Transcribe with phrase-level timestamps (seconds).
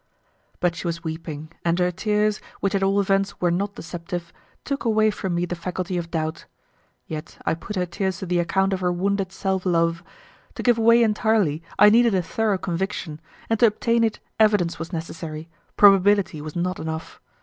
[0.59, 4.33] But she was weeping, and her tears, which at all events were not deceptive,
[4.65, 6.45] took away from me the faculty of doubt.
[7.05, 10.01] Yet I put her tears to the account of her wounded self love;
[10.55, 14.91] to give way entirely I needed a thorough conviction, and to obtain it evidence was
[14.91, 17.21] necessary, probability was not enough.